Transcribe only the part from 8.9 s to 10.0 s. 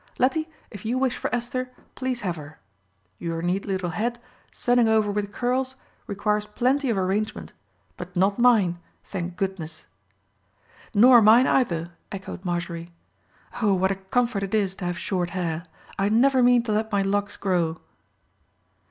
thank goodness."